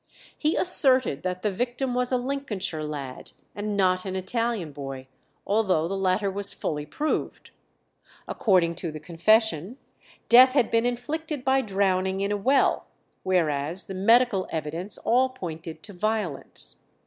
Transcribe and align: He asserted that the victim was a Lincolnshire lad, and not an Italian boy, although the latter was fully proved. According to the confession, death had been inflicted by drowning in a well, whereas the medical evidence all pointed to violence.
He 0.35 0.55
asserted 0.55 1.21
that 1.21 1.43
the 1.43 1.51
victim 1.51 1.93
was 1.93 2.11
a 2.11 2.17
Lincolnshire 2.17 2.81
lad, 2.83 3.33
and 3.53 3.77
not 3.77 4.03
an 4.03 4.15
Italian 4.15 4.71
boy, 4.71 5.05
although 5.45 5.87
the 5.87 5.95
latter 5.95 6.31
was 6.31 6.55
fully 6.55 6.87
proved. 6.87 7.51
According 8.27 8.73
to 8.77 8.91
the 8.91 8.99
confession, 8.99 9.77
death 10.27 10.53
had 10.53 10.71
been 10.71 10.87
inflicted 10.87 11.45
by 11.45 11.61
drowning 11.61 12.19
in 12.19 12.31
a 12.31 12.35
well, 12.37 12.87
whereas 13.21 13.85
the 13.85 13.93
medical 13.93 14.47
evidence 14.49 14.97
all 14.97 15.29
pointed 15.29 15.83
to 15.83 15.93
violence. 15.93 16.77